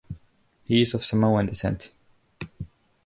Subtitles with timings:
[0.63, 1.91] He is of Samoan descent.